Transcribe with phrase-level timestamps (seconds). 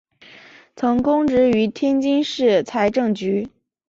[0.75, 3.47] 曾供职于天津市财政局。